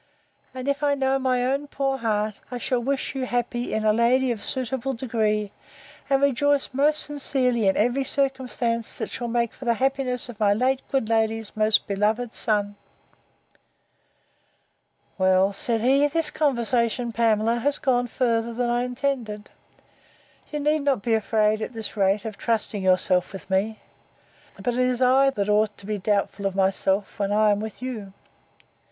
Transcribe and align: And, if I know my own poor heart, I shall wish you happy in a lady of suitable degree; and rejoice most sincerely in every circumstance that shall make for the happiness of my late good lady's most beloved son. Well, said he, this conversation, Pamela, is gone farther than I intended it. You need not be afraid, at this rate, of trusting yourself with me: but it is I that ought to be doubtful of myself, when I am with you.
And, 0.55 0.67
if 0.67 0.81
I 0.81 0.95
know 0.95 1.19
my 1.19 1.45
own 1.45 1.67
poor 1.67 1.99
heart, 1.99 2.39
I 2.49 2.57
shall 2.57 2.79
wish 2.81 3.13
you 3.13 3.27
happy 3.27 3.71
in 3.71 3.85
a 3.85 3.93
lady 3.93 4.31
of 4.31 4.43
suitable 4.43 4.93
degree; 4.95 5.51
and 6.09 6.23
rejoice 6.23 6.69
most 6.73 7.03
sincerely 7.03 7.67
in 7.67 7.77
every 7.77 8.03
circumstance 8.03 8.97
that 8.97 9.11
shall 9.11 9.27
make 9.27 9.53
for 9.53 9.65
the 9.65 9.75
happiness 9.75 10.27
of 10.27 10.39
my 10.39 10.55
late 10.55 10.81
good 10.91 11.07
lady's 11.07 11.55
most 11.55 11.85
beloved 11.85 12.31
son. 12.33 12.77
Well, 15.19 15.53
said 15.53 15.81
he, 15.81 16.07
this 16.07 16.31
conversation, 16.31 17.11
Pamela, 17.11 17.63
is 17.63 17.77
gone 17.77 18.07
farther 18.07 18.53
than 18.55 18.71
I 18.71 18.81
intended 18.83 19.51
it. 19.51 19.79
You 20.51 20.61
need 20.61 20.79
not 20.79 21.03
be 21.03 21.13
afraid, 21.13 21.61
at 21.61 21.73
this 21.73 21.95
rate, 21.95 22.25
of 22.25 22.37
trusting 22.39 22.81
yourself 22.81 23.31
with 23.33 23.51
me: 23.51 23.77
but 24.59 24.73
it 24.73 24.79
is 24.79 24.99
I 25.03 25.29
that 25.29 25.47
ought 25.47 25.77
to 25.77 25.85
be 25.85 25.99
doubtful 25.99 26.47
of 26.47 26.55
myself, 26.55 27.19
when 27.19 27.31
I 27.31 27.51
am 27.51 27.59
with 27.59 27.83
you. 27.83 28.13